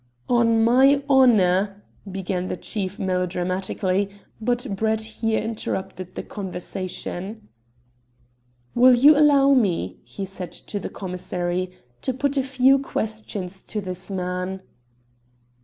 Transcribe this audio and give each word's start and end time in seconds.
"On 0.29 0.63
my 0.63 1.03
honour" 1.07 1.83
began 2.11 2.47
the 2.47 2.55
thief 2.55 2.97
melodramatically, 2.97 4.09
but 4.41 4.75
Brett 4.75 4.99
here 5.01 5.39
interrupted 5.39 6.15
the 6.15 6.23
conversation. 6.23 7.49
"Will 8.73 8.95
you 8.95 9.15
allow 9.15 9.53
me," 9.53 9.99
he 10.03 10.25
said 10.25 10.53
to 10.53 10.79
the 10.79 10.89
commissary, 10.89 11.69
"to 12.01 12.15
put 12.15 12.35
a 12.35 12.41
few 12.41 12.79
questions 12.79 13.61
to 13.61 13.79
this 13.79 14.09
man?" 14.09 14.63